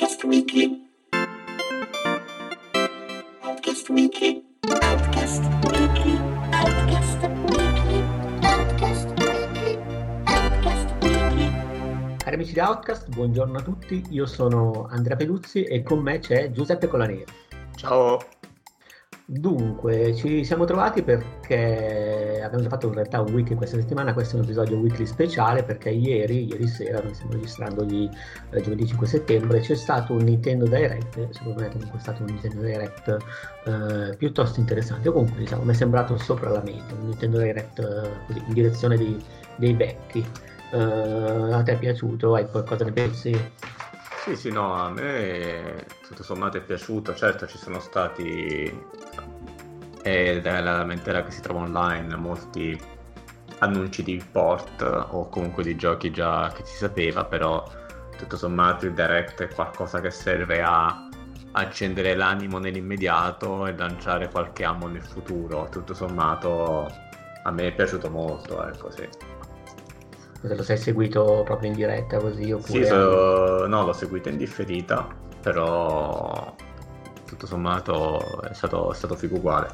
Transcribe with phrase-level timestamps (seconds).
[0.00, 0.88] Outcast Weekly.
[3.42, 4.42] Outcast Weekly.
[4.80, 6.16] Outcast Weekly.
[6.52, 8.00] Outcast Weekly.
[8.40, 9.78] Outcast Weekly.
[10.24, 12.16] Outcast Weekly.
[12.16, 16.50] Cari amici di Outcast, buongiorno a tutti, io sono Andrea Peluzzi e con me c'è
[16.50, 17.26] Giuseppe Colaneri.
[17.76, 18.39] Ciao.
[19.32, 24.34] Dunque, ci siamo trovati perché abbiamo già fatto in realtà un wiki questa settimana, questo
[24.34, 28.08] è un episodio weekly speciale perché ieri, ieri sera, noi stiamo registrando gli,
[28.50, 32.30] eh, giovedì 5 settembre, c'è stato un Nintendo Direct, secondo me comunque è stato un
[32.32, 33.16] Nintendo Direct
[33.66, 37.78] eh, piuttosto interessante, o comunque diciamo, mi è sembrato sopra la media, un Nintendo Direct
[37.78, 39.24] eh, così, in direzione di-
[39.54, 40.26] dei vecchi.
[40.72, 42.34] Eh, a te è piaciuto?
[42.34, 43.30] Hai qualcosa ne pensi?
[44.30, 47.16] Sì, sì, no, a me tutto sommato è piaciuto.
[47.16, 48.72] Certo, ci sono stati,
[50.02, 52.80] ed è la lamentela che si trova online, molti
[53.58, 57.64] annunci di port o comunque di giochi già che si sapeva, però
[58.16, 61.08] tutto sommato il direct è qualcosa che serve a
[61.52, 65.68] accendere l'animo nell'immediato e lanciare qualche amo nel futuro.
[65.72, 66.86] Tutto sommato
[67.42, 69.08] a me è piaciuto molto, ecco, sì.
[70.40, 72.50] Te lo sei seguito proprio in diretta così?
[72.50, 72.82] Oppure...
[72.82, 75.06] Sì, so- no, l'ho seguita in differita,
[75.42, 76.54] però
[77.26, 79.68] tutto sommato è stato, è stato figo uguale.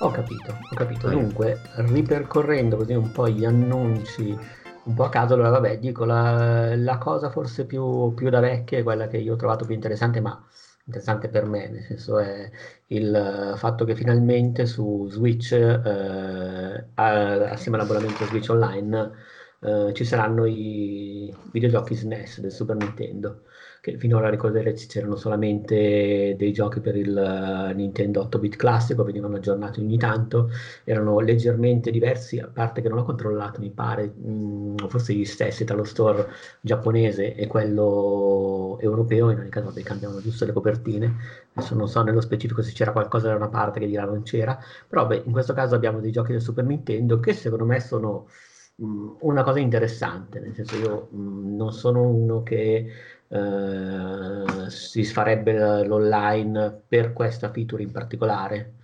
[0.00, 1.08] Ho capito, ho capito.
[1.08, 1.14] Sì.
[1.14, 4.38] Dunque, ripercorrendo così un po' gli annunci,
[4.84, 8.78] un po' a caso, allora vabbè, dico la, la cosa forse più, più da vecchia
[8.78, 10.42] è quella che io ho trovato più interessante, ma
[10.84, 12.50] interessante per me, nel senso è
[12.86, 13.14] il
[13.54, 19.10] eh, fatto che finalmente su Switch, eh, assieme all'abbonamento Switch Online,
[19.60, 23.42] eh, ci saranno i videogiochi SNES del Super Nintendo
[23.80, 29.80] che finora ricorderete c'erano solamente dei giochi per il eh, Nintendo 8-bit classico, venivano aggiornati
[29.80, 30.50] ogni tanto,
[30.84, 35.64] erano leggermente diversi, a parte che non ho controllato, mi pare, mh, forse gli stessi
[35.64, 36.28] tra lo store
[36.60, 41.16] giapponese e quello europeo, in ogni caso vabbè, cambiavano giusto le copertine,
[41.54, 44.22] adesso non so nello specifico se c'era qualcosa da una parte che di là non
[44.22, 47.80] c'era, però beh, in questo caso abbiamo dei giochi del Super Nintendo che secondo me
[47.80, 48.26] sono
[48.76, 52.90] mh, una cosa interessante, nel senso io mh, non sono uno che
[53.30, 58.74] eh, si farebbe l'online per questa feature in particolare,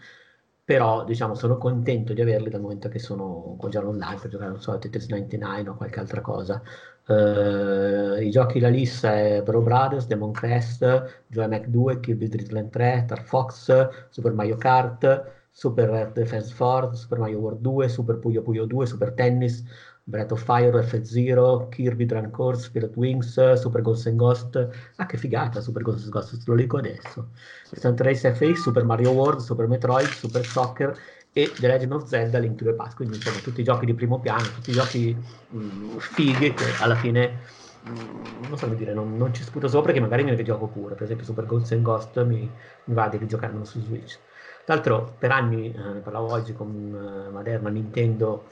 [0.65, 4.61] però diciamo sono contento di averli dal momento che sono già online per giocare non
[4.61, 6.63] so a Tetris 99 o qualche altra cosa.
[7.09, 12.53] Eh, I giochi la lista è Bro Brothers, Demon Crest, Joy Mac 2, Kirby Dream
[12.53, 18.19] Land 3, Star Fox, Super Mario Kart, Super Defense Force, Super Mario World 2, Super
[18.19, 19.65] Puyo Puyo 2, Super Tennis,
[20.09, 24.69] Breath of Fire, F-Zero, Kirby Dragon Course, Spirit Wings, Super Ghost and Ghost.
[24.97, 27.31] Ah, che figata, Super Ghost and Ghost, te lo dico adesso.
[27.73, 30.97] Stunt Race FX, Super Mario World, Super Metroid, Super Soccer
[31.33, 32.95] e The Legend of Zelda Link to the Past.
[32.95, 36.95] Quindi, insomma, tutti i giochi di primo piano, tutti i giochi mh, fighi che alla
[36.95, 37.41] fine,
[37.81, 40.69] mh, non so come dire, non, non ci sputo sopra che magari me ne gioco
[40.69, 40.95] pure.
[40.95, 44.21] Per esempio, Super Ghost and Ghost mi, mi va di rigiocarmelo su Switch.
[44.65, 48.49] Tra l'altro, per anni, eh, ne parlavo oggi con eh, Maderna, Nintendo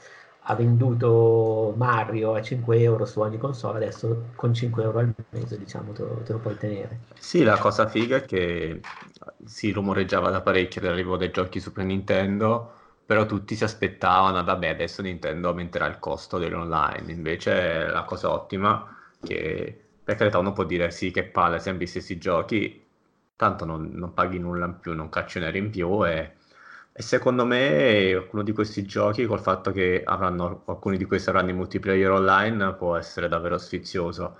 [0.47, 5.57] ha venduto Mario a 5 euro su ogni console, adesso con 5 euro al mese,
[5.57, 6.99] diciamo, te lo, te lo puoi tenere.
[7.17, 8.81] Sì, la cosa figa è che
[9.43, 12.73] si rumoreggiava da parecchio l'arrivo dei giochi Super Nintendo,
[13.05, 17.11] però tutti si aspettavano, vabbè, adesso Nintendo aumenterà il costo dell'online.
[17.11, 21.87] Invece la cosa ottima che per carità uno può dire sì, che palle, sempre gli
[21.87, 22.83] stessi giochi,
[23.35, 26.33] tanto non, non paghi nulla in più, non cacci un euro in più e,
[26.97, 31.49] e secondo me alcuni di questi giochi, col fatto che avranno, alcuni di questi avranno
[31.49, 34.37] i multiplayer online, può essere davvero sfizioso.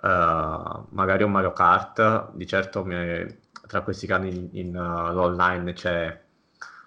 [0.00, 5.74] Uh, magari un Mario Kart, di certo mi- tra questi cani in, in, uh, l'online
[5.74, 6.18] c'è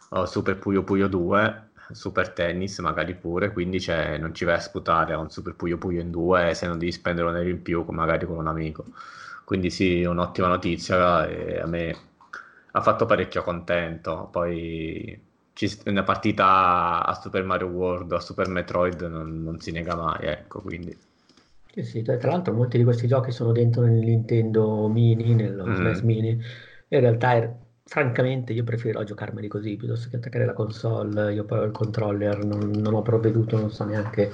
[0.10, 3.84] uh, Super Puyo Puyo 2, Super Tennis magari pure, quindi
[4.20, 6.92] non ci vai a sputare a un Super Puyo Puyo in 2 se non devi
[6.92, 8.86] spendere un euro in più magari con un amico.
[9.44, 11.96] Quindi sì, un'ottima notizia e a me
[12.78, 14.28] ha fatto parecchio contento.
[14.32, 15.20] Poi
[15.54, 20.26] ci- una partita a Super Mario World, a Super Metroid non, non si nega mai,
[20.28, 20.96] ecco, quindi...
[21.68, 25.74] Sì, sì, tra l'altro molti di questi giochi sono dentro nel Nintendo Mini, nello Mm.
[25.74, 31.34] SNES Mini, in realtà er- francamente io preferirò giocarmeli così piuttosto che attaccare la console,
[31.34, 34.32] io poi ho il controller, non, non ho provveduto, non so neanche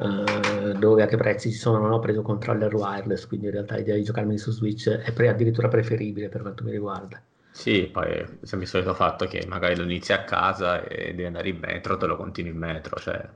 [0.00, 3.76] eh, dove, a che prezzi ci sono, non ho preso controller wireless, quindi in realtà
[3.76, 7.22] l'idea di giocarmeli su Switch è pre- addirittura preferibile per quanto mi riguarda.
[7.52, 11.48] Sì, poi è il solito fatto che magari lo inizi a casa e devi andare
[11.50, 13.28] in metro, te lo continui in metro, cioè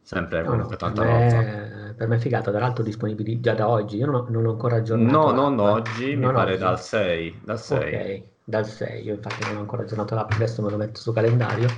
[0.00, 1.46] sempre No, no, comunque per tanta roba.
[1.48, 4.46] me, per me è figata, tra l'altro disponibili già da oggi, io non ho, non
[4.46, 6.56] ho ancora aggiornato No, non oggi, mi non pare oggi.
[6.56, 8.00] dal 6, dal 6.
[8.00, 11.12] Ok, dal 6, io infatti non ho ancora aggiornato l'app, adesso me lo metto su
[11.12, 11.68] calendario.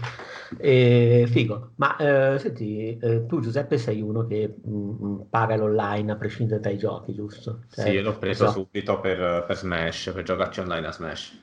[0.58, 6.12] E, figo, ma eh, senti, eh, tu Giuseppe sei uno che mh, mm, paga l'online
[6.12, 7.64] a prescindere dai giochi, giusto?
[7.70, 8.52] Cioè, sì, io l'ho preso so.
[8.52, 11.42] subito per, per, Smash, per giocarci online a Smash.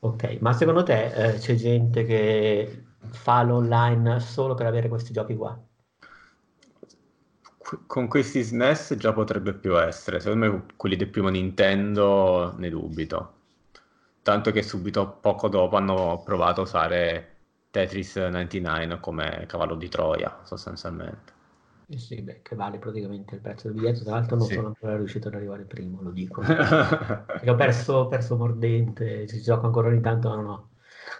[0.00, 5.34] Ok, ma secondo te eh, c'è gente che fa l'online solo per avere questi giochi
[5.34, 5.60] qua?
[7.86, 10.20] con questi SNES già potrebbe più essere.
[10.20, 13.37] Secondo me quelli del primo Nintendo ne dubito.
[14.28, 17.36] Tanto che subito poco dopo hanno provato a usare
[17.70, 21.32] Tetris 99 come cavallo di Troia, sostanzialmente.
[21.88, 24.04] Eh sì, beh, che vale praticamente il prezzo del biglietto.
[24.04, 24.52] Tra l'altro non sì.
[24.52, 26.42] sono ancora riuscito ad arrivare primo, lo dico.
[26.44, 30.68] ho perso, perso mordente, ci gioco ancora ogni tanto, ma non ho,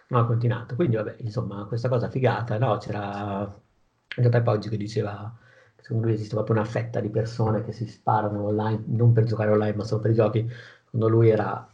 [0.08, 0.74] non ho continuato.
[0.74, 2.76] Quindi vabbè, insomma, questa cosa figata, no?
[2.76, 3.58] C'era
[4.06, 5.34] Giuseppe Poggi che diceva
[5.80, 9.50] secondo lui esiste proprio una fetta di persone che si sparano online, non per giocare
[9.50, 10.46] online ma solo per i giochi,
[10.84, 11.66] secondo lui era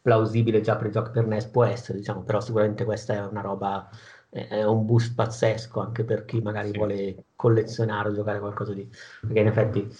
[0.00, 3.40] plausibile già per i giochi per NES, può essere, diciamo, però sicuramente questa è una
[3.40, 3.88] roba,
[4.28, 6.76] è un boost pazzesco anche per chi magari sì.
[6.76, 8.88] vuole collezionare o giocare qualcosa di...
[9.20, 9.96] perché in effetti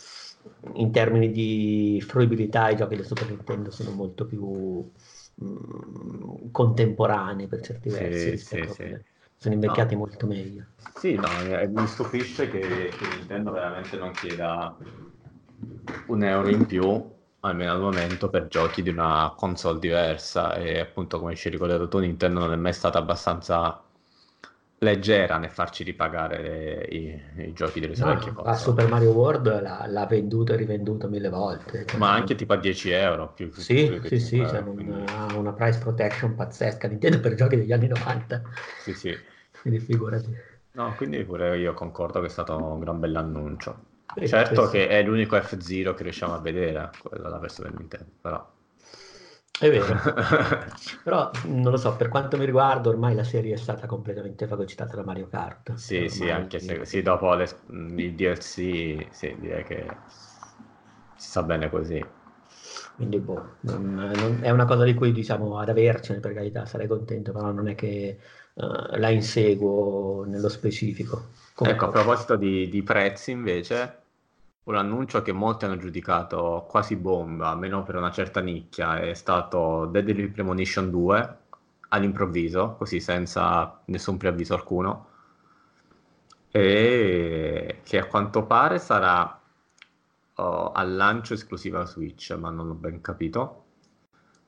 [0.75, 4.91] in termini di fruibilità i giochi del Super Nintendo sono molto più
[5.35, 8.97] mh, mm, contemporanei per certi versi sì, sì,
[9.37, 10.01] sono invecchiati no.
[10.01, 10.67] molto meglio.
[10.97, 11.29] Sì, no,
[11.69, 14.77] mi stupisce che, che Nintendo veramente non chieda
[16.07, 21.19] un euro in più almeno al momento per giochi di una console diversa e appunto
[21.19, 23.83] come ci hai ricordato tu Nintendo non è mai stata abbastanza
[24.83, 28.55] leggera nel farci ripagare i, i giochi delle sue no, vecchie console.
[28.55, 31.85] A Super Mario World l'ha, l'ha, venduto e rivenduto mille volte.
[31.87, 33.33] Cioè, Ma anche tipo a 10 euro.
[33.35, 35.05] Più, sì, più sì, sì, cioè quindi...
[35.07, 38.43] ha una price protection pazzesca Nintendo per giochi degli anni 90.
[38.83, 39.15] Sì, sì.
[39.61, 40.35] quindi figurati.
[40.73, 43.89] No, quindi pure io concordo che è stato un gran bell'annuncio.
[44.27, 48.59] Certo che è l'unico F0 che riusciamo a vedere, quella la versione Nintendo, però...
[49.61, 49.95] È vero,
[51.05, 54.97] però non lo so, per quanto mi riguarda ormai la serie è stata completamente fagocitata
[54.97, 55.75] da Mario Kart.
[55.75, 59.87] Sì, ormai sì, anche se sì, dopo le, il DLC, sì, direi che
[61.15, 62.03] si sta bene così.
[62.97, 66.87] Quindi boh, non, non, è una cosa di cui diciamo ad avercene per carità, sarei
[66.87, 68.19] contento, però non è che
[68.55, 71.29] uh, la inseguo nello specifico.
[71.61, 73.99] Come ecco, a proposito di, di prezzi invece,
[74.63, 79.85] un annuncio che molti hanno giudicato quasi bomba, almeno per una certa nicchia, è stato
[79.85, 81.37] Deadly Premonition 2
[81.89, 85.09] all'improvviso, così senza nessun preavviso alcuno,
[86.51, 89.39] e che a quanto pare sarà
[90.37, 93.65] oh, al lancio esclusiva Switch, ma non ho ben capito.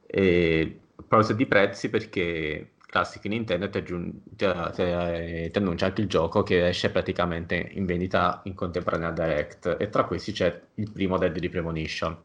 [0.06, 6.02] E a proposito di prezzi, perché classici Nintendo ti, aggiung- ti, ti, ti, annuncia anche
[6.02, 10.90] il gioco che esce praticamente in vendita in contemporanea Direct e tra questi c'è il
[10.90, 12.22] primo Deadly Premonition.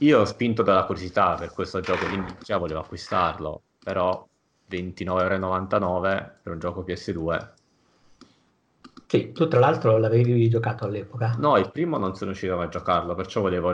[0.00, 1.96] Io spinto dalla curiosità per questo gioco
[2.42, 4.26] già volevo acquistarlo, però
[4.68, 7.52] 29,99€ per un gioco PS2.
[9.06, 11.36] Sì, tu tra l'altro l'avevi giocato all'epoca.
[11.38, 13.70] No, il primo non sono riuscito a giocarlo, perciò volevo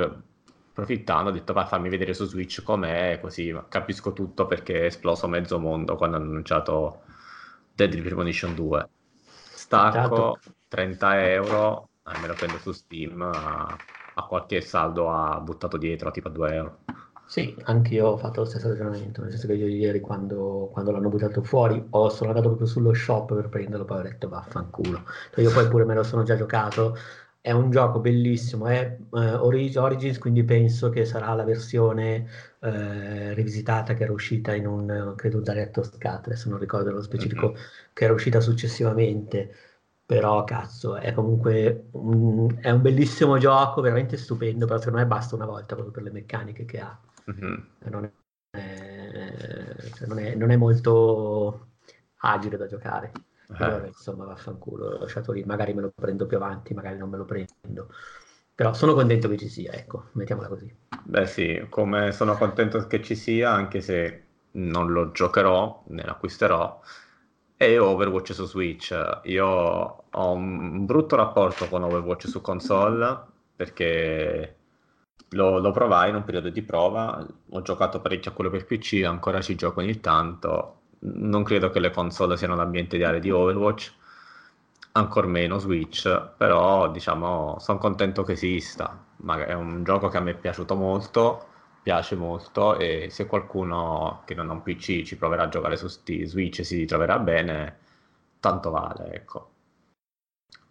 [0.81, 5.29] approfittando ho detto vai fammi vedere su Switch com'è, così capisco tutto perché è esploso
[5.29, 7.03] mezzo mondo quando hanno annunciato
[7.75, 8.89] Deadly Premonition 2.
[9.13, 10.39] Stacco
[10.69, 13.77] 30 euro, eh, me lo prendo su Steam, a,
[14.15, 16.79] a qualche saldo ha buttato dietro tipo a 2 euro.
[17.27, 20.91] Sì, anche io ho fatto lo stesso ragionamento, nel senso che io ieri quando, quando
[20.91, 25.05] l'hanno buttato fuori ho, sono andato proprio sullo shop per prenderlo, poi ho detto vaffanculo.
[25.33, 26.97] Cioè, io poi pure me lo sono già giocato,
[27.43, 32.27] è un gioco bellissimo, è uh, Origins, quindi penso che sarà la versione
[32.59, 37.49] uh, rivisitata che era uscita in un, credo, Director's Cut, adesso non ricordo nello specifico,
[37.49, 37.63] mm-hmm.
[37.95, 39.55] che era uscita successivamente,
[40.05, 45.35] però cazzo, è comunque un, è un bellissimo gioco, veramente stupendo, però secondo me basta
[45.35, 47.01] una volta proprio per le meccaniche che ha.
[47.31, 47.55] Mm-hmm.
[47.85, 48.05] Non,
[48.51, 51.69] è, cioè non, è, non è molto
[52.17, 53.13] agile da giocare.
[53.57, 53.89] Però, eh.
[53.89, 57.25] insomma, vaffanculo, l'ho lasciato lì, magari me lo prendo più avanti, magari non me lo
[57.25, 57.89] prendo.
[58.55, 60.75] Però sono contento che ci sia, ecco, mettiamola così.
[61.03, 66.81] Beh sì, come sono contento che ci sia, anche se non lo giocherò, ne l'acquisterò,
[67.57, 69.21] è Overwatch su Switch.
[69.25, 73.19] Io ho un brutto rapporto con Overwatch su console,
[73.57, 74.57] perché
[75.31, 79.03] lo, lo provai in un periodo di prova, ho giocato parecchio a quello per PC,
[79.05, 83.93] ancora ci gioco ogni tanto, non credo che le console siano l'ambiente ideale di Overwatch,
[84.93, 88.99] ancor meno Switch, però diciamo sono contento che esista.
[89.23, 91.47] Ma è un gioco che a me è piaciuto molto,
[91.83, 95.89] piace molto e se qualcuno che non ha un PC ci proverà a giocare su
[95.89, 97.79] Switch e si troverà bene,
[98.41, 99.49] tanto vale, ecco.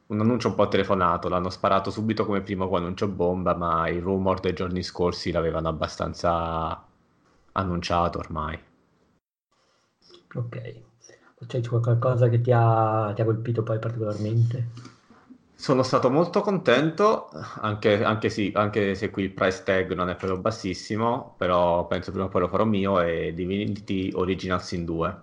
[0.07, 4.39] Un annuncio un po' telefonato, l'hanno sparato subito come primo annuncio bomba, ma i rumor
[4.39, 6.83] dei giorni scorsi l'avevano abbastanza
[7.53, 8.59] annunciato ormai.
[10.33, 10.87] Ok.
[11.47, 14.67] C'è qualcosa che ti ha, ti ha colpito poi particolarmente?
[15.55, 17.29] Sono stato molto contento,
[17.61, 22.11] anche, anche, sì, anche, se qui il price tag non è proprio bassissimo, però penso
[22.11, 25.17] prima o poi lo farò mio, è Divinity Original Sin 2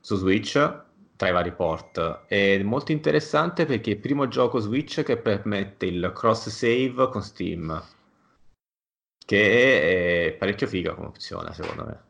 [0.00, 0.84] su Switch
[1.16, 2.26] tra i vari port.
[2.26, 7.22] È molto interessante perché è il primo gioco Switch che permette il cross save con
[7.22, 7.82] Steam,
[9.24, 12.05] che è parecchio figa come opzione secondo me.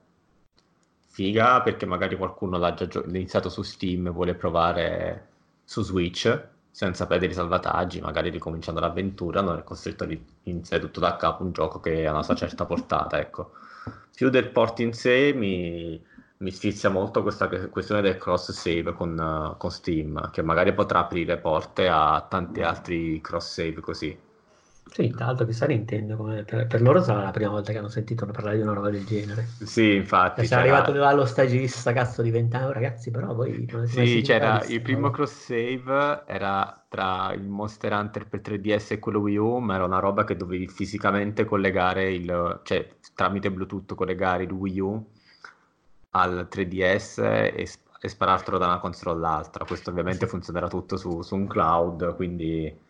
[1.16, 5.28] Figa perché magari qualcuno l'ha già gio- iniziato su Steam e vuole provare
[5.64, 10.08] su Switch senza perdere i salvataggi, magari ricominciando l'avventura, non è costretto a
[10.42, 13.52] iniziare tutto da capo un gioco che ha una sua certa portata, ecco.
[14.14, 15.98] Più del port in sé mi,
[16.36, 21.38] mi sfizia molto questa questione del cross save con, con, Steam, che magari potrà aprire
[21.38, 24.25] porte a tanti altri cross save così.
[24.88, 27.88] Sì, tra l'altro chissà Nintendo, come per, per, loro sarà la prima volta che hanno
[27.88, 29.46] sentito parlare di una roba del genere.
[29.62, 30.46] Sì, infatti.
[30.46, 33.68] Se è arrivato allo stagista, cazzo, di 20 anni, ragazzi, però voi...
[33.86, 39.18] Sì, c'era il primo cross save, era tra il Monster Hunter per 3DS e quello
[39.18, 42.60] Wii U, ma era una roba che dovevi fisicamente collegare il...
[42.62, 45.06] cioè tramite Bluetooth collegare il Wii U
[46.10, 47.68] al 3DS e,
[48.00, 49.64] e sparartelo da una console all'altra.
[49.64, 50.30] Questo ovviamente sì.
[50.30, 52.84] funzionerà tutto su, su, un cloud, quindi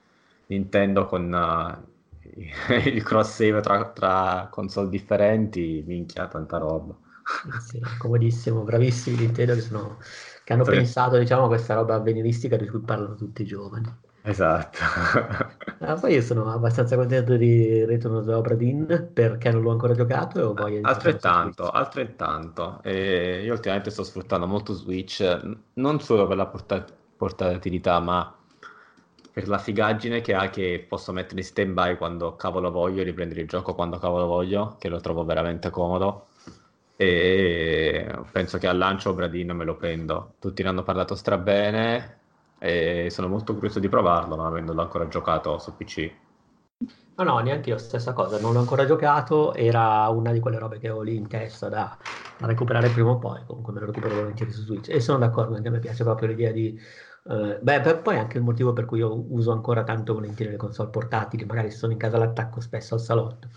[0.46, 1.94] Nintendo con uh,
[2.84, 6.94] il cross save tra, tra, console differenti, minchia, tanta roba.
[7.60, 9.98] Sì, comodissimo, bravissimi Nintendo che, sono,
[10.44, 10.70] che hanno sì.
[10.70, 14.04] pensato diciamo, a questa roba avveniristica di cui parlano tutti i giovani.
[14.22, 14.78] Esatto.
[15.80, 19.70] ah, poi io sono abbastanza contento di Return of the Obra Dinn perché non l'ho
[19.70, 22.80] ancora giocato e ho voglia di Altrettanto, altrettanto.
[22.82, 25.22] E io ultimamente sto sfruttando molto Switch,
[25.74, 28.36] non solo per la portat- portatilità, ma
[29.36, 33.42] per la figaggine che ha che posso mettere in stand by quando cavolo voglio, riprendere
[33.42, 36.28] il gioco quando cavolo voglio, che lo trovo veramente comodo.
[36.96, 40.36] E penso che al lancio Obradin me lo prendo.
[40.38, 42.18] Tutti ne hanno parlato strabene
[42.58, 46.10] e sono molto curioso di provarlo, non avendolo ancora giocato su PC.
[47.16, 50.78] No, no, neanche io, stessa cosa, non l'ho ancora giocato, era una di quelle robe
[50.78, 51.94] che ho lì in testa da,
[52.38, 55.56] da recuperare prima o poi, comunque me lo recupero volentieri su Switch e sono d'accordo,
[55.56, 56.80] anche a me piace proprio l'idea di...
[57.28, 60.56] Uh, beh, per, poi anche il motivo per cui io uso ancora tanto volentieri le
[60.56, 63.48] console portatili, magari sono in casa l'attacco spesso al salotto,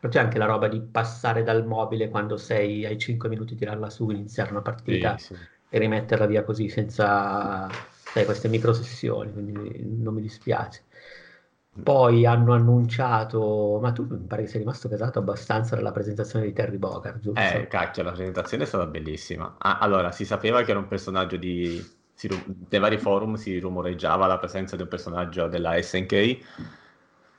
[0.00, 3.90] però c'è anche la roba di passare dal mobile quando sei ai 5 minuti, tirarla
[3.90, 5.40] su, iniziare una partita sì, sì.
[5.68, 10.84] e rimetterla via così senza sai, queste micro sessioni, quindi non mi dispiace.
[11.82, 16.52] Poi hanno annunciato, ma tu mi pare che sei rimasto pesato abbastanza dalla presentazione di
[16.52, 17.38] Terry Bogard, giusto?
[17.40, 19.56] Eh, cacchio, la presentazione è stata bellissima.
[19.58, 21.96] Ah, allora, si sapeva che era un personaggio di...
[22.18, 22.28] Si,
[22.68, 26.38] nei vari forum si rumoreggiava la presenza di un personaggio della SNK.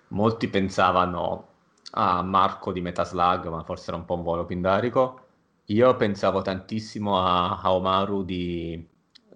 [0.10, 1.48] Molti pensavano
[1.92, 5.26] a Marco di Metaslug, ma forse era un po' un volo pindarico.
[5.66, 8.88] Io pensavo tantissimo a, a Omaru di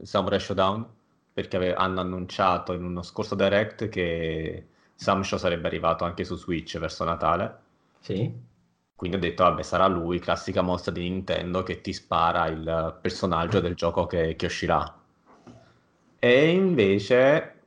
[0.01, 0.88] Samurai Showdown
[1.33, 6.77] perché ave- hanno annunciato in uno scorso direct che Samsho sarebbe arrivato anche su Switch
[6.79, 7.59] verso Natale.
[8.00, 8.31] Sì.
[8.95, 13.59] Quindi ho detto, vabbè, sarà lui, classica mossa di Nintendo che ti spara il personaggio
[13.59, 15.02] del gioco che, che uscirà.
[16.23, 17.63] E invece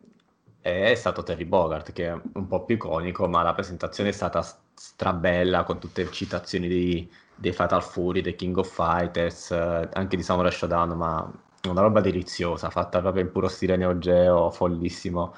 [0.63, 4.41] è stato Terry Bogart, che è un po' più iconico, ma la presentazione è stata
[4.73, 10.17] strabella con tutte le citazioni di, dei Fatal Fury, dei King of Fighters, eh, anche
[10.17, 11.31] di Samurai Shodown, ma
[11.69, 15.35] una roba deliziosa, fatta proprio in puro stile Neo Geo, follissimo.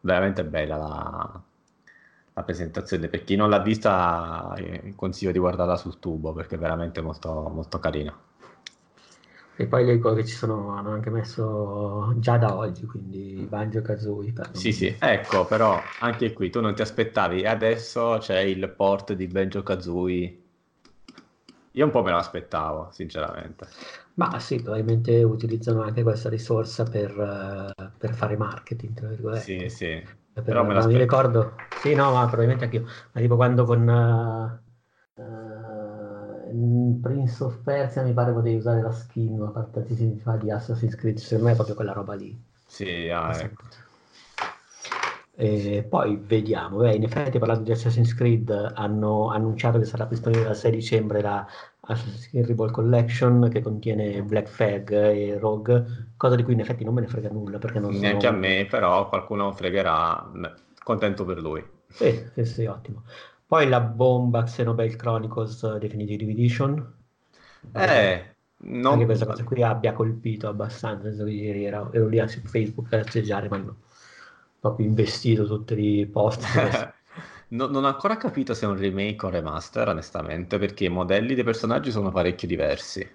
[0.00, 1.42] Veramente bella la,
[2.32, 3.08] la presentazione.
[3.08, 7.50] Per chi non l'ha vista, eh, consiglio di guardarla sul tubo perché è veramente molto,
[7.52, 8.18] molto carina.
[9.58, 14.34] E poi leggo che ci sono, hanno anche messo già da oggi, quindi Banjo Kazooie.
[14.52, 19.26] Sì, sì, ecco, però anche qui tu non ti aspettavi, adesso c'è il port di
[19.26, 20.38] Banjo Kazooie.
[21.72, 23.66] Io un po' me lo aspettavo, sinceramente.
[24.14, 29.68] Ma sì, probabilmente utilizzano anche questa risorsa per, uh, per fare marketing, tra virgolette.
[29.68, 30.02] Sì, sì.
[30.32, 32.86] Per, Però me mi ricordo, sì, no, ma probabilmente anche io.
[33.12, 35.75] Ma tipo quando con uh, uh,
[37.00, 39.84] Prince of Persia mi pare potevi usare la skin a parte
[40.22, 42.36] fa di Assassin's Creed, secondo me è proprio quella roba lì.
[42.66, 43.62] Sì, ah, ecco.
[45.38, 50.48] E poi vediamo, Beh, in effetti parlando di Assassin's Creed hanno annunciato che sarà disponibile
[50.48, 51.46] il 6 dicembre la
[51.80, 56.84] Assassin's Creed Rebel Collection che contiene Black Flag e Rogue, cosa di cui in effetti
[56.84, 58.36] non me ne frega nulla perché non Neanche sono...
[58.36, 60.30] a me, però qualcuno fregherà,
[60.82, 61.62] contento per lui.
[61.88, 63.02] Sì, sì, sì, ottimo.
[63.46, 66.94] Poi la bomba Xenoblade Chronicles Definitive Edition.
[67.72, 68.94] Eh, non...
[68.94, 73.48] Anche questa cosa qui abbia colpito abbastanza, ieri ero, ero lì su Facebook a cesteggiare,
[73.48, 73.76] ma no
[74.66, 76.44] proprio investito tutti i post.
[77.48, 80.88] No- non ho ancora capito se è un remake o un remaster, onestamente, perché i
[80.88, 83.08] modelli dei personaggi sono parecchio diversi.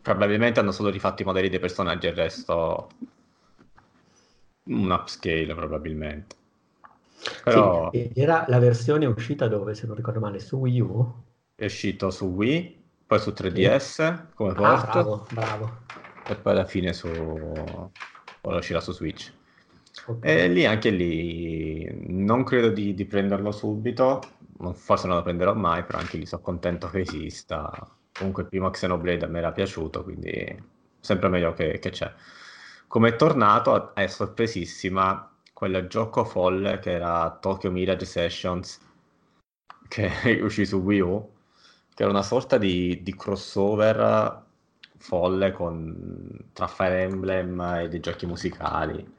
[0.00, 2.88] Probabilmente hanno solo rifatto i modelli dei personaggi e il resto
[4.64, 6.36] un upscale, probabilmente.
[7.42, 11.14] Però Sì, era la versione uscita dove, se non ricordo male, su Wii U?
[11.56, 13.62] è uscito su Wii, poi su Sì.
[13.62, 15.70] 3DS come Ah, port bravo, bravo.
[16.26, 17.08] e poi alla fine su...
[17.08, 19.32] ora uscirà su Switch.
[20.06, 20.26] Ok.
[20.26, 24.20] E lì anche lì non credo di, di prenderlo subito,
[24.74, 27.70] forse non lo prenderò mai, però anche lì sono contento che esista.
[28.12, 30.62] Comunque il primo Xenoblade a me era piaciuto, quindi
[31.00, 32.10] sempre meglio che, che c'è.
[32.86, 38.80] Come è tornato è sorpresissima quel gioco folle che era Tokyo Mirage Sessions,
[39.88, 40.10] che
[40.42, 41.32] uscì su Wii U,
[41.94, 44.42] che era una sorta di, di crossover
[44.96, 49.12] folle con, tra Fire Emblem e dei giochi musicali.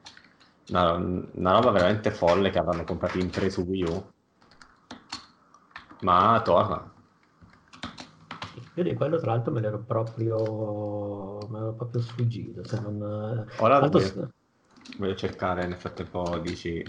[0.68, 4.10] Una, una roba veramente folle che avranno comprato in tre su Wii U.
[6.02, 6.92] Ma torna.
[8.74, 12.62] Io di quello, tra l'altro, me l'ero proprio, me l'ero proprio sfuggito.
[12.66, 13.46] Se non...
[13.58, 14.34] Ora Tanto
[14.98, 16.82] voglio, cercare, nel frattempo dici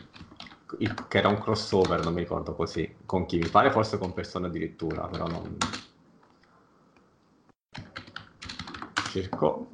[0.79, 4.13] il- che era un crossover, non mi ricordo così, con chi mi pare forse con
[4.13, 5.57] persone addirittura, però non...
[9.11, 9.67] Cerco.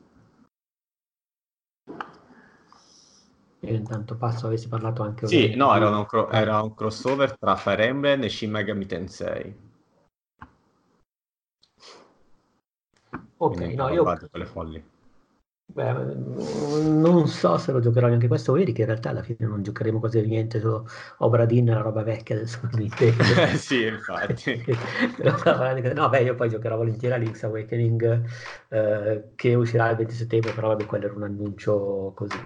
[3.62, 7.56] io intanto passo, avessi parlato anche Sì, no, era un, cro- era un crossover tra
[7.56, 9.56] Fire Emblem e Shin Megami Tensei.
[13.38, 14.84] Ok, Quindi no, io roba di quelle folli.
[15.74, 15.94] Beh,
[16.84, 18.54] non so se lo giocherò neanche questo.
[18.54, 20.88] Vedi che in realtà alla fine non giocheremo quasi niente, solo
[21.20, 23.24] Obra Dinn, la roba vecchia del Super Nintendo.
[23.58, 24.64] sì, infatti.
[25.94, 28.24] No, beh, io poi giocherò volentieri a Link's Awakening
[28.70, 32.38] eh, che uscirà il 20 settembre, però vabbè, quello era un annuncio così,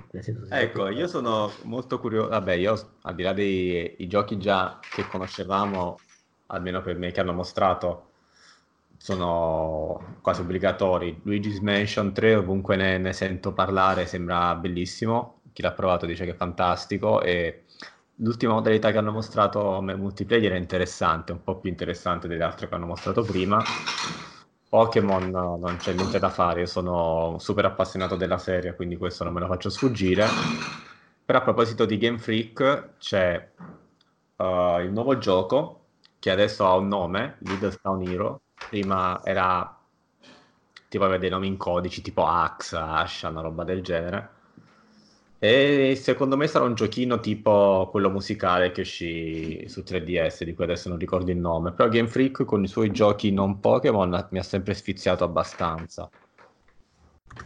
[0.50, 0.90] Ecco, sapeva.
[0.90, 2.30] io sono molto curioso.
[2.30, 5.98] Vabbè, io al di là dei i giochi già che conoscevamo,
[6.48, 8.07] almeno per me che hanno mostrato,
[8.98, 11.20] sono quasi obbligatori.
[11.24, 15.42] Luigi's Mansion 3, ovunque ne, ne sento parlare, sembra bellissimo.
[15.54, 17.22] Chi l'ha provato dice che è fantastico.
[17.22, 17.64] E
[18.16, 22.68] l'ultima modalità che hanno mostrato come multiplayer è interessante, un po' più interessante delle altre
[22.68, 23.62] che hanno mostrato prima.
[24.70, 29.24] Pokémon no, non c'è niente da fare, io sono super appassionato della serie, quindi questo
[29.24, 30.26] non me lo faccio sfuggire.
[31.24, 33.50] Però a proposito di Game Freak, c'è
[34.38, 35.86] uh, il nuovo gioco
[36.20, 38.42] che adesso ha un nome, Little Town Hero.
[38.70, 39.78] Prima era
[40.90, 44.36] tipo aveva dei nomi in codici tipo Axe, Asha, una roba del genere.
[45.40, 50.64] E secondo me sarà un giochino tipo quello musicale che uscì su 3DS, di cui
[50.64, 51.74] adesso non ricordo il nome.
[51.74, 56.10] Però Game Freak con i suoi giochi non Pokémon mi ha sempre sfiziato abbastanza.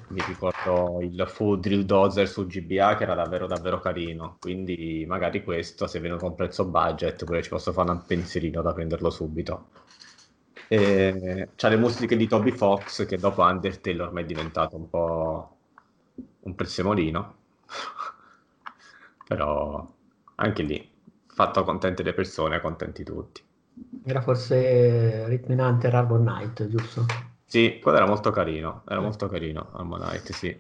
[0.08, 4.38] Mi ricordo il Full Drill Dozer su GBA che era davvero davvero carino.
[4.40, 8.72] Quindi magari questo, se viene con prezzo budget, pure ci posso fare un pensierino da
[8.72, 9.68] prenderlo subito.
[10.74, 15.58] E c'ha le musiche di Toby Fox che dopo Undertale ormai è diventato un po'
[16.44, 17.36] un prezzemolino.
[19.28, 19.94] Però
[20.36, 20.90] anche lì,
[21.28, 23.42] fatto contente le persone, contenti tutti.
[24.06, 27.06] Era forse Hunter Arbor Night, giusto?
[27.46, 29.04] Sì, quello era molto carino, era Eh.
[29.04, 30.58] molto carino, Harmonite, sì.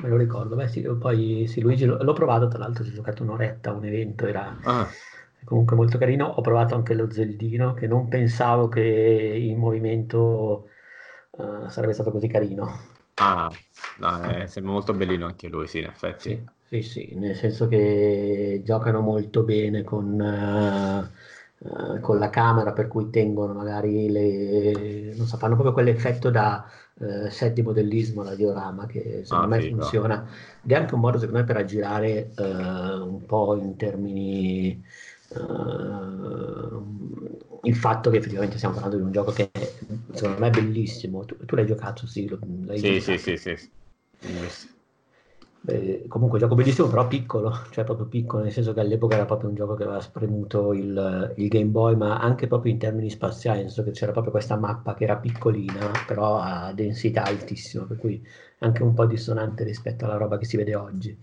[0.00, 2.94] Me lo ricordo, beh sì, poi sì, Luigi l'ho l'ho provato, tra l'altro ci ho
[2.94, 4.88] giocato un'oretta a un evento, era Ah,
[5.44, 6.26] comunque molto carino.
[6.26, 10.68] Ho provato anche lo Zeldino, che non pensavo che in movimento
[11.32, 12.90] eh, sarebbe stato così carino.
[13.16, 13.50] ah,
[13.98, 16.28] no, eh, sembra molto bellino anche lui, sì, in effetti.
[16.28, 22.86] Sì, sì, sì, nel senso che giocano molto bene con, eh, con la camera, per
[22.88, 25.14] cui tengono magari le...
[25.16, 26.64] non so, fanno proprio quell'effetto da
[27.00, 29.66] eh, set di modellismo, da diorama, che secondo Ah, me figo.
[29.66, 30.24] funziona.
[30.62, 34.84] Ed è anche un modo, secondo me, per aggirare eh, un po' in termini...
[35.34, 39.50] eh, il fatto che effettivamente stiamo parlando di un gioco che
[40.12, 41.24] secondo me è bellissimo.
[41.24, 43.18] Tu, tu l'hai giocato, sì, lo- l'hai Sì, giocato.
[43.18, 43.70] sì, sì, sì.
[45.64, 49.48] Beh, comunque gioco bellissimo, però piccolo, cioè proprio piccolo, nel senso che all'epoca era proprio
[49.48, 53.58] un gioco che aveva spremuto il, il Game Boy, ma anche proprio in termini spaziali,
[53.60, 57.96] nel senso che c'era proprio questa mappa che era piccolina, però a densità altissima, per
[57.98, 58.20] cui
[58.58, 61.16] anche un po' dissonante rispetto alla roba che si vede oggi.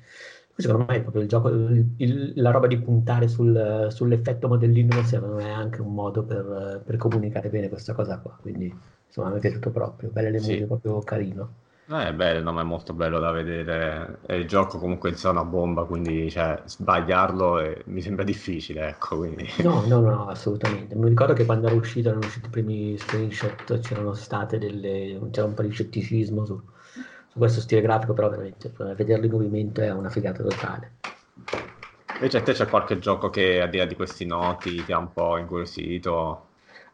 [0.60, 5.36] Secondo me è proprio il gioco, il- la roba di puntare sul- sull'effetto modellino, secondo
[5.36, 9.38] me è anche un modo per, per comunicare bene questa cosa qua, quindi insomma mi
[9.38, 10.42] è piaciuto proprio, belle le Sì.
[10.42, 11.56] musiche, proprio carino.
[11.92, 14.20] Eh, È bello, ma è molto bello da vedere.
[14.28, 19.18] E il gioco comunque è una bomba, quindi cioè, sbagliarlo è- mi sembra difficile, ecco,
[19.18, 19.46] quindi...
[19.62, 20.96] No, no, no, no, assolutamente.
[20.96, 25.48] Mi ricordo che quando era uscito, erano usciti i primi screenshot, c'erano state delle, c'era
[25.48, 26.62] un po' di scetticismo su,
[27.32, 30.94] su questo stile grafico, però veramente eh, vederlo in movimento è una figata totale.
[32.16, 34.98] Invece a te c'è qualche gioco che al di là di questi noti ti ha
[34.98, 36.48] un po' incuriosito?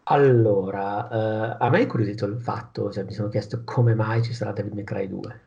[0.04, 4.34] Allora, eh, a me è incuriosito il fatto, cioè mi sono chiesto come mai ci
[4.34, 5.42] sarà May Cry 2.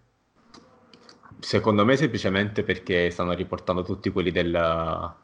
[1.39, 5.15] Secondo me semplicemente perché stanno riportando tutti quelli del...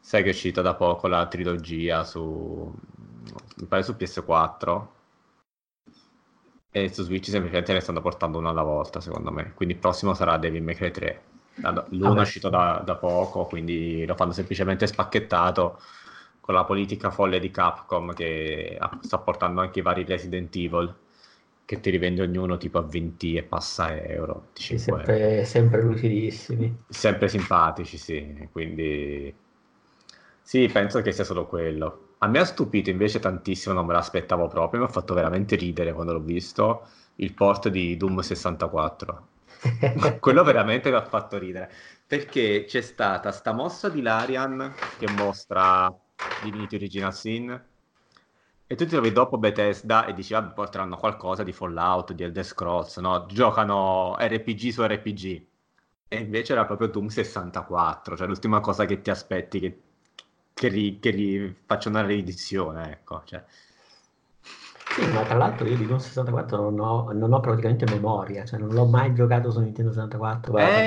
[0.00, 2.72] Sai che è uscita da poco la trilogia su...
[3.58, 4.86] mi pare su PS4
[6.70, 9.52] e su Switch semplicemente ne stanno portando uno alla volta secondo me.
[9.54, 11.22] Quindi il prossimo sarà Devil May Cry 3.
[11.90, 15.80] L'uno è uscito da, da poco, quindi lo fanno semplicemente spacchettato
[16.40, 20.94] con la politica folle di Capcom che sta portando anche i vari Resident Evil
[21.64, 25.04] che ti rivende ognuno tipo a 20 e passa euro, 25 euro.
[25.04, 26.84] sempre, sempre lucidissimi.
[26.88, 29.34] Sempre simpatici, sì, quindi
[30.40, 32.07] sì, penso che sia solo quello.
[32.18, 35.92] A me ha stupito invece tantissimo, non me l'aspettavo proprio, mi ha fatto veramente ridere
[35.92, 39.28] quando l'ho visto, il port di Doom 64.
[40.20, 41.70] Quello veramente mi ha fatto ridere,
[42.06, 45.92] perché c'è stata sta mossa di Larian che mostra
[46.42, 47.64] Divinity Original Sin
[48.70, 52.44] e tu ti trovi dopo Bethesda e dici vabbè porteranno qualcosa di Fallout, di Elder
[52.44, 53.24] Scrolls, no?
[53.26, 55.46] Giocano RPG su RPG.
[56.08, 59.80] E invece era proprio Doom 64, cioè l'ultima cosa che ti aspetti che,
[60.58, 63.22] che, ri- che ri- faccia una riedizione, ecco.
[63.24, 63.44] Cioè,
[64.90, 68.58] Sì, ma tra l'altro io di Doom 64 non ho, non ho praticamente memoria, cioè
[68.58, 70.52] non l'ho mai giocato su Nintendo 64.
[70.52, 70.82] guarda,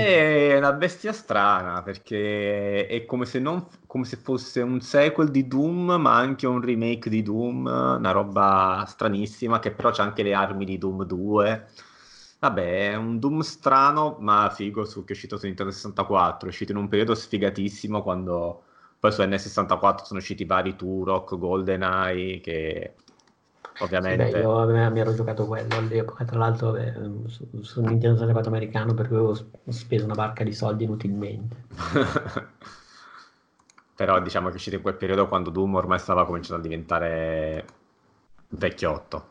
[0.46, 5.48] È una bestia strana perché è come se, non, come se fosse un sequel di
[5.48, 10.34] Doom, ma anche un remake di Doom, una roba stranissima che però c'ha anche le
[10.34, 11.68] armi di Doom 2.
[12.40, 16.48] Vabbè, è un Doom strano, ma figo su, che è uscito su Nintendo 64.
[16.48, 18.64] È uscito in un periodo sfigatissimo quando
[19.02, 22.96] poi su N64 sono usciti vari Turok, GoldenEye, che
[24.00, 24.16] Sì, ovviamente...
[24.16, 26.92] beh, io mi ero giocato quello all'epoca, tra l'altro eh,
[27.28, 31.70] su, su Nintendo 64 americano perché avevo s- speso una barca di soldi inutilmente.
[33.96, 37.66] Però diciamo che è uscito in quel periodo quando Doom ormai stava cominciando a diventare
[38.50, 39.30] vecchiotto.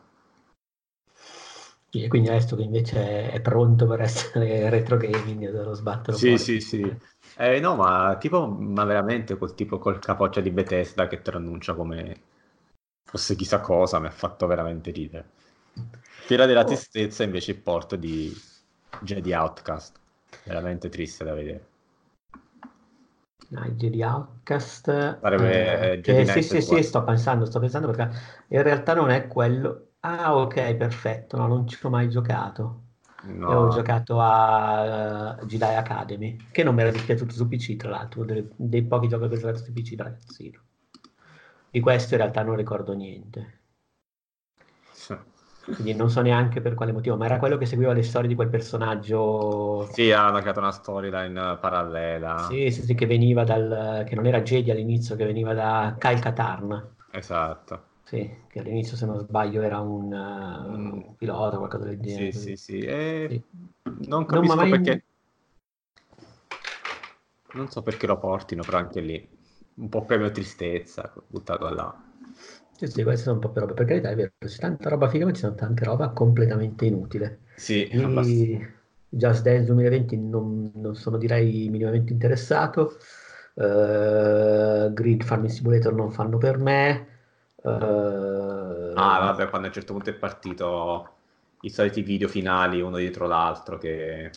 [1.91, 6.37] Sì, e quindi adesso che invece è pronto per essere retro gaming, devo sbatterlo Sì,
[6.37, 6.47] fuori.
[6.47, 6.95] sì, sì.
[7.37, 11.37] Eh, no, ma tipo, ma veramente col tipo col capoccia di Bethesda che te lo
[11.37, 12.21] annuncia come
[13.03, 15.29] fosse chissà cosa, mi ha fatto veramente ridere.
[16.25, 16.65] Fiera della Oh.
[16.65, 18.33] tristezza invece il port di
[18.99, 19.99] Jedi Outcast.
[20.43, 21.67] Veramente triste da vedere.
[23.49, 24.87] No, Jedi Outcast.
[25.21, 26.83] Sarebbe, eh, eh, Jedi sì, Knight sì, sì, War.
[26.83, 28.09] sto pensando, sto pensando perché
[28.49, 29.90] in realtà non è quello.
[30.03, 32.89] Ah, ok, perfetto, no, non ci ho mai giocato.
[33.45, 37.75] Io ho No, giocato a eh, Jedi Academy, che non mi era dispiaciuto su PC,
[37.77, 40.61] tra l'altro, dei, dei pochi giochi che ho giocato su PC da ragazzino.
[41.71, 43.61] Di questo in realtà non ricordo niente.
[45.73, 48.35] Quindi non so neanche per quale motivo, ma era quello che seguiva le storie di
[48.35, 49.87] quel personaggio.
[49.91, 52.59] Sì, hanno creato una storyline parallela.
[52.59, 54.03] Sì, sì, sì, che veniva dal.
[54.05, 56.95] che non era Jedi all'inizio, che veniva da Kyle Katarn.
[57.13, 57.90] Esatto.
[58.11, 60.91] Sì, che all'inizio, se non sbaglio, era un, eh, Mm.
[60.91, 62.29] un pilota o qualcosa del genere.
[62.29, 62.79] Sì, sì, sì.
[62.81, 63.41] E Sì.
[63.83, 65.03] non Non capisco m'ha mai- perché.
[67.53, 69.29] Non so perché lo portino, però anche lì
[69.75, 72.03] un po' premio tristezza buttato là.
[72.75, 73.73] Sì, sì, queste sono un po' per roba.
[73.75, 77.39] Per carità, è vero, c'è tanta roba figa, ma ci sono tante roba completamente inutile.
[77.55, 78.67] Sì, abbast- Di
[79.07, 82.97] Just Dance 2020 non, non sono direi minimamente interessato.
[83.55, 87.10] Eh, Grid Farming Simulator non fanno per me.
[87.63, 91.09] Eh, Ah, vabbè, quando a un certo punto è partito
[91.61, 94.31] i soliti video finali uno dietro l'altro, che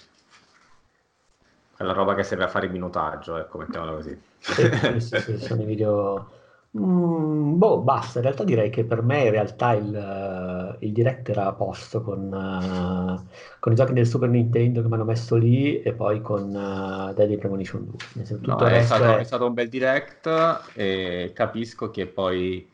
[1.76, 4.18] quella roba che serve a fare il minutaggio, ecco, mettiamola così.
[4.38, 6.30] Sì, sì, sì, sì, sono i video.
[6.78, 8.18] Mm, boh, basta.
[8.18, 12.02] In realtà direi che per me in realtà il, eh, il direct era a posto
[12.02, 16.20] con, eh, con i giochi del Super Nintendo che mi hanno messo lì e poi
[16.20, 17.96] con uh, Deadly Premonition 2.
[18.14, 20.28] Nel senso, No, è stato, è- è stato un bel direct
[20.74, 22.68] e capisco che poi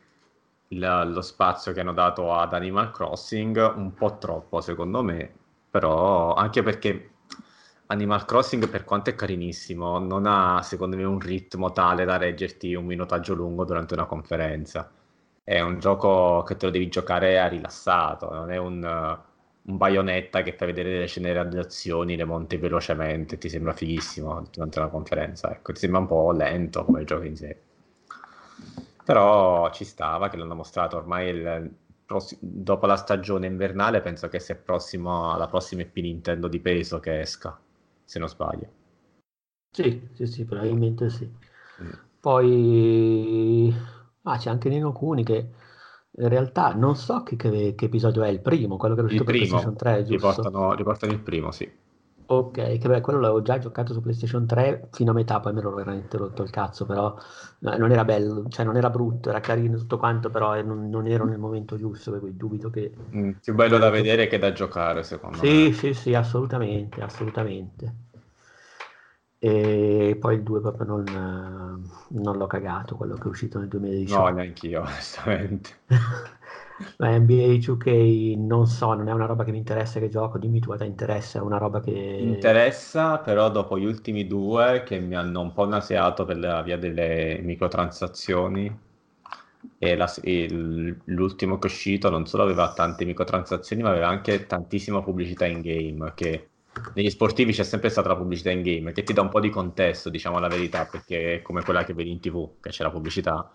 [0.71, 5.31] il- lo spazio che hanno dato ad Animal Crossing un po' troppo secondo me,
[5.69, 7.09] però anche perché
[7.87, 12.73] Animal Crossing per quanto è carinissimo non ha secondo me un ritmo tale da reggerti
[12.73, 14.89] un minutaggio lungo durante una conferenza.
[15.43, 18.81] È un gioco che te lo devi giocare a rilassato, non è un,
[19.63, 24.47] un baionetta che fai vedere delle scene di azioni, le monti velocemente, ti sembra fighissimo
[24.51, 27.57] durante una conferenza, ecco, ti sembra un po' lento come gioco in sé.
[29.03, 31.71] Però ci stava che l'hanno mostrato ormai il
[32.05, 36.99] prossi- dopo la stagione invernale, penso che sia prossimo alla prossima EP Nintendo di peso
[36.99, 37.59] che esca,
[38.03, 38.69] se non sbaglio.
[39.69, 41.29] Sì, sì, sì, probabilmente sì.
[41.81, 41.95] Mm.
[42.19, 43.73] Poi
[44.23, 45.35] ah, c'è anche Nino Kuni che
[46.13, 49.05] in realtà non so che, che- che episodio è il primo, quello che è Il
[49.05, 50.51] uscito per primo, PlayStation 3, giusto?
[50.51, 51.71] riportano, riportano il primo, sì.
[52.31, 55.61] Ok, che beh, quello l'avevo già giocato su PlayStation 3 fino a metà, poi me
[55.61, 57.13] l'ho veramente rotto il cazzo, però
[57.59, 60.89] no, non era bello, cioè non era brutto, era carino tutto quanto, però eh, non,
[60.89, 62.91] non ero nel momento giusto, per cui dubito che...
[63.15, 65.73] Mm, più bello da vedere che da giocare, secondo Sì, me.
[65.73, 67.95] sì, sì, assolutamente, assolutamente.
[69.43, 71.03] E poi il 2 proprio non,
[72.09, 73.67] non l'ho cagato, quello che è uscito nel
[74.05, 74.31] No, 2018.
[74.31, 75.71] neanch'io, onestamente.
[76.97, 80.59] Ma NBA 2K non so, non è una roba che mi interessa che gioco, dimmi
[80.59, 81.91] tu, a te interessa, è una roba che...
[82.15, 86.77] Interessa, però dopo gli ultimi due che mi hanno un po' naseato per la via
[86.77, 88.73] delle microtransazioni
[89.77, 94.45] e la- il- l'ultimo che è uscito non solo aveva tante microtransazioni, ma aveva anche
[94.45, 96.49] tantissima pubblicità in game, che
[96.93, 99.49] negli sportivi c'è sempre stata la pubblicità in game, che ti dà un po' di
[99.49, 102.91] contesto, diciamo la verità, perché è come quella che vedi in TV, che c'è la
[102.91, 103.49] pubblicità.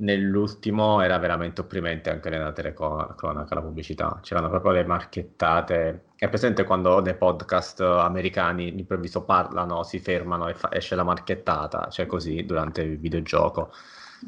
[0.00, 6.04] Nell'ultimo era veramente opprimente anche nella telecronaca la pubblicità, c'erano proprio le marchettate.
[6.16, 11.88] È presente quando nei podcast americani all'improvviso parlano, si fermano e fa- esce la marchettata,
[11.90, 13.72] cioè così durante il videogioco.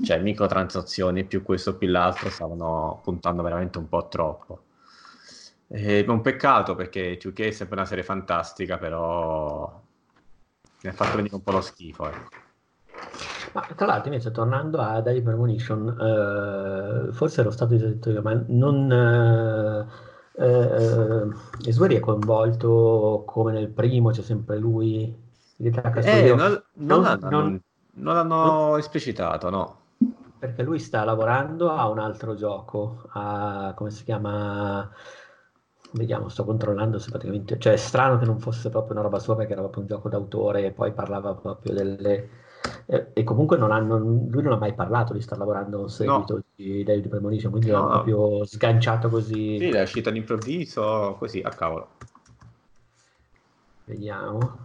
[0.04, 4.64] Cioè microtransazioni più questo più l'altro stavano puntando veramente un po' troppo.
[5.68, 9.80] È un peccato perché 2K è sempre una serie fantastica, però
[10.82, 12.28] mi ha fatto venire un po' lo schifo, ecco.
[13.52, 15.88] Ma tra l'altro invece tornando a Daily Premonition,
[17.08, 18.90] eh, forse ero stato detto io, ma non...
[18.90, 21.28] Eh, eh,
[21.68, 25.14] Esweri è coinvolto come nel primo, c'è sempre lui,
[26.00, 27.60] Eh, non, non Non- l'hanno, non-
[27.94, 29.80] non l'hanno esplicitato, no.
[30.38, 34.90] Perché lui sta lavorando a un altro gioco, a, come si chiama?
[35.92, 39.36] Vediamo, sto controllando se praticamente, cioè è strano che non fosse proprio una roba sua
[39.36, 42.28] perché era proprio un gioco d'autore e poi parlava proprio delle...
[42.86, 45.88] eh, e comunque non hanno, lui non ha mai parlato di star lavorando a un
[45.90, 47.90] seguito di David Premonition, quindi No, era no.
[47.90, 49.58] proprio sganciato così.
[49.58, 51.88] Sì, è uscito all'improvviso, così, a cavolo.
[53.84, 54.58] Vediamo.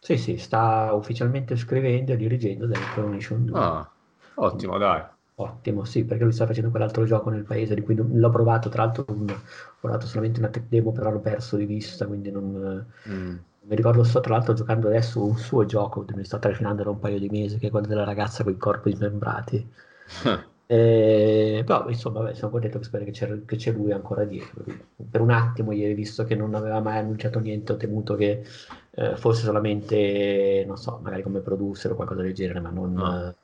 [0.00, 3.58] Sì, sì, sta ufficialmente scrivendo e dirigendo David Premonition 2.
[3.58, 3.90] Ah,
[4.36, 5.04] ottimo, dai.
[5.40, 8.68] Ottimo, sì, perché lui sta facendo quell'altro gioco nel paese di cui non- l'ho provato,
[8.68, 12.30] tra l'altro un- ho provato solamente una tech demo, però l'ho perso di vista, quindi
[12.32, 13.36] non, Mm.
[13.68, 16.98] mi ricordo, sto tra l'altro giocando adesso un suo gioco, mi sto trascinando da un
[16.98, 19.68] paio di mesi, che è quello della ragazza con i corpi smembrati.
[20.70, 24.62] Eh, però insomma, vabbè, sono contento che spero che c'è, che c'è lui ancora dietro.
[25.10, 28.44] Per un attimo, ieri, visto che non aveva mai annunciato niente, ho temuto che
[28.90, 33.34] eh, fosse solamente, non so, magari come producer o qualcosa del genere, ma non No.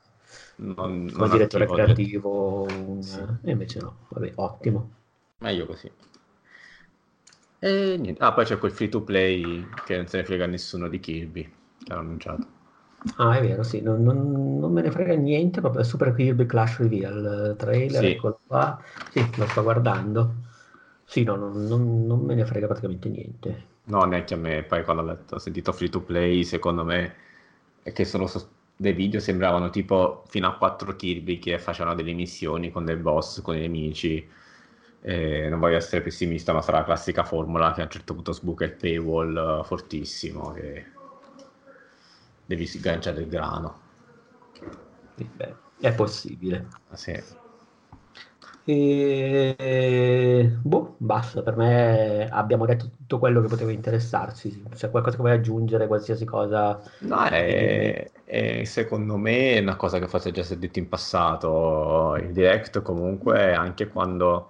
[0.79, 2.63] Eh, Non, come non direttore attivo, creativo.
[2.63, 3.25] un- Sì.
[3.43, 4.91] E invece no, vabbè, ottimo.
[5.39, 5.89] Meglio così.
[7.59, 8.21] E niente.
[8.23, 11.43] Ah, poi c'è quel free to play che non se ne frega nessuno di Kirby,
[11.83, 12.47] che hanno annunciato.
[13.17, 16.77] Ah, è vero, sì, non, non- non me ne frega niente, proprio Super Kirby Clash
[16.79, 18.05] Reveal eh, trailer, Sì.
[18.05, 18.79] eccolo qua.
[19.11, 20.33] Sì, lo sto guardando.
[21.05, 23.65] Sì, no, non, non- non me ne frega praticamente niente.
[23.87, 24.63] No, neanche a me.
[24.63, 27.15] Poi quando ho, letto- ho sentito free to play, secondo me
[27.83, 32.13] è che sono so- dei video sembravano tipo fino a 4 Kirby che facevano delle
[32.13, 34.27] missioni con del boss, con i nemici.
[35.01, 38.31] E non voglio essere pessimista, ma sarà la classica formula che a un certo punto
[38.31, 40.85] sbuca il paywall eh, fortissimo e
[42.45, 43.79] devi sganciare il grano.
[45.15, 46.67] Beh, è possibile.
[46.89, 47.13] Ah, sì.
[48.67, 54.49] E boh, basta, per me abbiamo detto tutto quello che poteva interessarci.
[54.71, 56.81] Se c'è qualcosa che vuoi aggiungere, qualsiasi cosa.
[56.99, 60.89] No, è, è- secondo me è una cosa che forse già si è detto in
[60.89, 62.15] passato.
[62.19, 64.49] Il direct comunque anche quando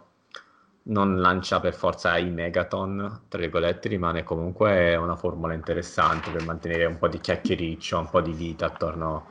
[0.84, 6.86] non lancia per forza i megaton, tra virgolette, rimane comunque una formula interessante per mantenere
[6.86, 9.26] un po' di chiacchiericcio, un po' di vita attorno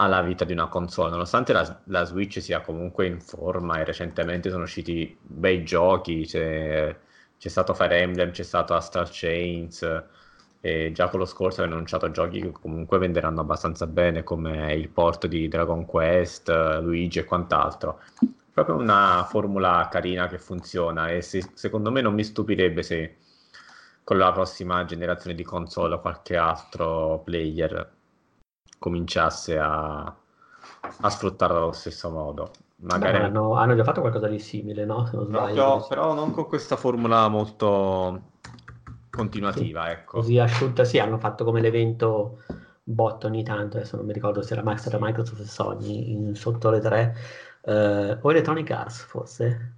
[0.00, 4.50] alla vita di una console, nonostante la, la Switch sia comunque in forma e recentemente
[4.50, 6.96] sono usciti bei giochi, c'è,
[7.36, 10.04] c'è stato Fire Emblem, c'è stato Astral Chains,
[10.60, 14.88] e già con lo scorso hanno annunciato giochi che comunque venderanno abbastanza bene, come il
[14.88, 16.48] port di Dragon Quest,
[16.80, 18.00] Luigi e quant'altro.
[18.52, 23.16] Proprio una formula carina che funziona e se- secondo me non mi stupirebbe se
[24.04, 27.96] con la prossima generazione di console qualche altro player
[28.78, 32.50] cominciasse a, a sfruttarla allo stesso modo.
[32.80, 35.06] Beh, Magari hanno, hanno già fatto qualcosa di simile, no?
[35.06, 35.54] Se non sbaglio.
[35.62, 38.22] proprio, però non con questa formula molto
[39.10, 40.18] continuativa, ecco.
[40.18, 42.42] Così asciutta, sì, hanno fatto come l'evento
[42.82, 46.34] bot ogni tanto, adesso non mi ricordo se era Max era Microsoft e Sony in-
[46.34, 47.14] sotto le tre,
[47.62, 49.74] eh, o Electronic Arts forse.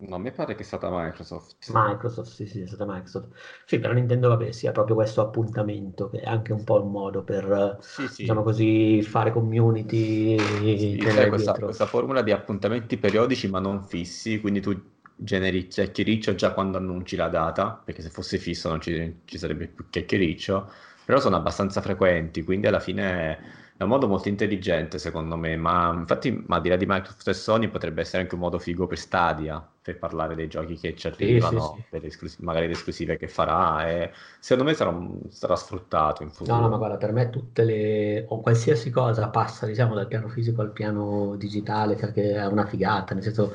[0.00, 1.56] No, mi pare che è stata Microsoft.
[1.72, 3.32] Microsoft, sì, sì, è stata Microsoft.
[3.64, 7.22] Sì, però Nintendo, vabbè, sia proprio questo appuntamento che è anche un po' un modo
[7.22, 8.26] per, Sì, sì.
[8.26, 10.36] diciamo così, fare community,
[10.74, 14.78] Sì, tenere questa, questa formula di appuntamenti periodici ma non fissi, quindi tu
[15.14, 19.66] generi chiacchiericcio già quando annunci la data, perché se fosse fisso non ci, ci sarebbe
[19.68, 20.70] più chiacchiericcio,
[21.04, 25.92] però sono abbastanza frequenti, quindi alla fine è un modo molto intelligente secondo me, ma
[25.94, 28.86] infatti ma al di là di Microsoft e Sony potrebbe essere anche un modo figo
[28.86, 31.84] per Stadia, per parlare dei giochi che ci Sì, sì, arrivano, sì.
[31.88, 34.94] per le esclus- magari le esclusive che farà, e secondo me sarà,
[35.30, 36.78] sarà sfruttato in No, no, ma futuro.
[36.78, 41.36] guarda, per me tutte le, o qualsiasi cosa passa, diciamo, dal piano fisico al piano
[41.36, 43.52] digitale, perché è una figata, nel senso,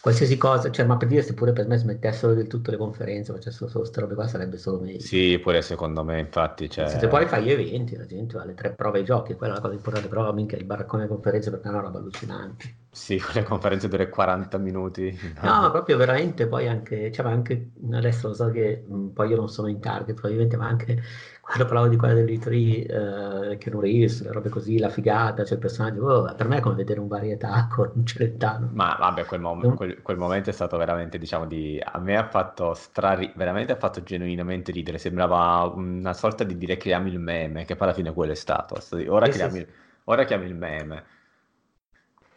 [0.00, 3.32] qualsiasi cosa, cioè, ma per dire, se pure per me smettessero del tutto le conferenze,
[3.32, 5.00] facessero solo queste robe qua, sarebbe solo meglio.
[5.00, 7.08] Sì, pure secondo me, infatti, cioè...
[7.08, 9.62] poi fai gli eventi, la gente va alle tre prove ai giochi, quella è la
[9.62, 12.74] cosa importante, però minchia, il baraccone delle conferenze per me è una roba allucinante.
[12.96, 15.16] Sì, con le conferenze dura 40 minuti.
[15.42, 19.36] No, ma proprio veramente poi anche, cioè, anche adesso lo so che mh, poi io
[19.36, 21.00] non sono in target, probabilmente, ma anche
[21.40, 22.86] quando parlavo di quella dell'E3,
[23.52, 26.60] eh, Keanu Reeves, le robe così, la figata, cioè il personaggio, oh, per me è
[26.60, 28.68] come vedere un varietà con un Celentano.
[28.68, 31.80] Ma vabbè, quel, mom- Non- quel- quel momento è stato veramente, diciamo, di...
[31.82, 33.32] A me ha fatto strari...
[33.36, 34.98] veramente ha fatto genuinamente ridere.
[34.98, 38.76] Sembrava una sorta di dire creiamo il meme, che poi alla fine quello è stato.
[39.08, 39.58] Ora sì, creiamo sì.
[39.58, 39.68] il...
[40.04, 41.04] Ora chiami il meme.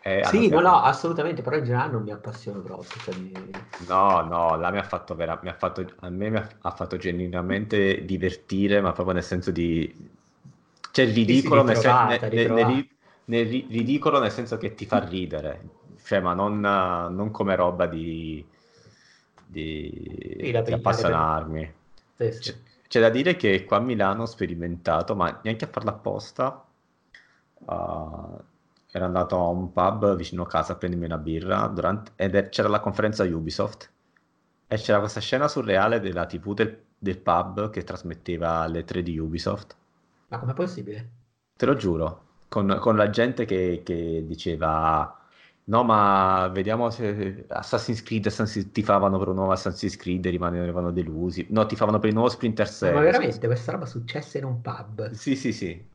[0.09, 2.99] E hanno Sì, no, no, assolutamente, però in generale non mi appassiono troppo.
[2.99, 5.39] cioè mi- No, no, là mi ha fatto vera...
[5.41, 5.85] mi ha fatto...
[6.01, 6.47] a me mi ha...
[6.61, 9.91] ha fatto genuinamente divertire, ma proprio nel senso di...
[10.91, 12.65] C'è il Sì, sì, ridicolo nel, sen- ritrovata, nel- nel- nel ritrovata.
[12.65, 15.61] ri- nel ri- ridicolo nel senso che ti fa ridere,
[16.03, 18.45] cioè, ma non, non come roba di,
[19.45, 21.73] di, di appassionarmi.
[22.17, 22.39] Sì, sì.
[22.39, 22.55] C'è,
[22.87, 26.65] c'è da dire che qua a Milano ho sperimentato, ma neanche a farla apposta.
[27.65, 28.39] uh,
[28.91, 32.49] ero andato a un pub vicino a casa a prendermi una birra durante- ed è-
[32.49, 33.91] c'era la conferenza Ubisoft
[34.67, 39.17] e c'era questa scena surreale della TV del, del pub che trasmetteva le tre di
[39.17, 39.75] Ubisoft.
[40.29, 41.11] Ma com'è possibile?
[41.55, 45.13] Te lo giuro, con, con la gente che, che diceva
[45.65, 50.29] no, ma vediamo se Assassin's Creed Assassin's Creed", tifavano per un nuovo Assassin's Creed e
[50.29, 51.45] rimanevano delusi.
[51.49, 52.93] No, tifavano per il nuovo Splinter Cell.
[52.93, 55.11] Ma veramente questa roba successe in un pub?
[55.11, 55.85] Sì, sì, sì.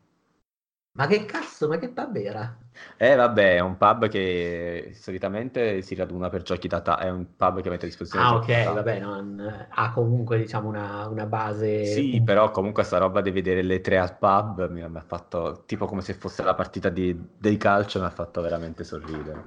[0.96, 2.58] Ma che cazzo, ma che pub era?
[2.96, 7.36] Eh, vabbè, è un pub che solitamente si raduna per giochi da tavola, è un
[7.36, 11.68] pub che mette a disposizione Ah, ok, vabbè, non- ha comunque diciamo una, una base.
[11.80, 15.62] Sì, però comunque sta roba di vedere le tre al pub mi, mi ha fatto
[15.66, 19.44] tipo come se fosse la partita di, dei calcio, mi ha fatto veramente sorridere.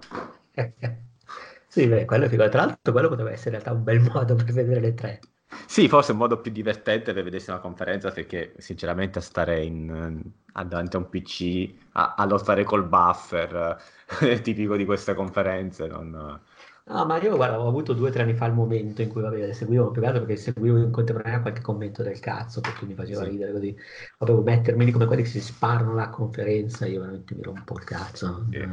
[1.70, 2.48] Sì, beh, quello figo.
[2.50, 5.20] Tra l'altro, quello poteva essere in realtà un bel modo per vedere le tre.
[5.66, 9.64] Sì, forse è un modo più divertente per vedersi una conferenza perché sinceramente a stare
[9.64, 10.22] in,
[10.54, 13.78] a- davanti a un PC, a, a lottare col buffer,
[14.20, 16.40] è tipico di queste conferenze, non...
[16.88, 19.22] No, ma io guarda, ho avuto due o tre anni fa il momento in cui
[19.22, 22.94] vabbè, seguivo più che altro perché seguivo in contemporanea qualche commento del cazzo perché mi
[22.96, 23.26] faceva Sì.
[23.26, 23.76] ridere così.
[24.18, 27.84] Potevo mettermi lì come quelli che si sparano la conferenza, io veramente mi rompo il
[27.84, 28.58] cazzo Sì.
[28.58, 28.66] eh,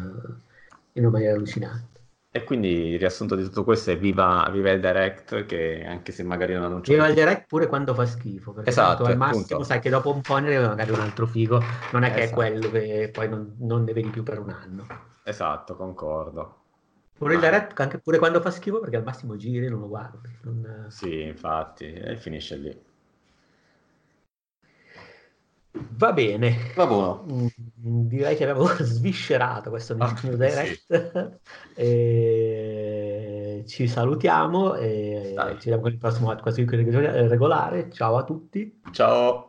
[0.93, 2.03] in una maniera allucinante.
[2.37, 6.25] E quindi il riassunto di tutto questo è viva, viva il Direct che anche se
[6.25, 9.79] magari non annunciato Viva il direct pure quando fa schifo, perché Esatto, al massimo sai
[9.79, 12.35] che dopo un po' ne arriva magari un altro figo, non è che è Esatto.
[12.35, 14.85] quello che poi non, non ne vedi più per un anno.
[15.25, 16.63] Esatto, concordo.
[17.17, 19.89] Pure il direct anche pure quando fa schifo perché al massimo giri e non lo
[19.89, 20.29] guardi.
[20.43, 22.85] non- Sì, infatti, e finisce lì.
[25.97, 26.73] Va bene.
[26.77, 27.25] Va buono.
[27.29, 27.47] Mm,
[28.07, 31.41] Direi che abbiamo sviscerato questo Ah, Nintendo Direct.
[31.77, 35.51] E ci salutiamo e Dai.
[35.53, 37.91] ci vediamo con il prossimo quasi regolare.
[37.91, 38.81] Ciao a tutti.
[38.93, 39.49] Ciao,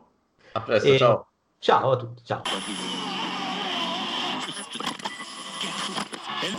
[0.53, 1.27] a presto, E- ciao.
[1.59, 2.23] Ciao a tutti.
[2.23, 2.41] Ciao.